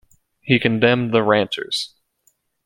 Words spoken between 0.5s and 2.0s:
condemned the Ranters.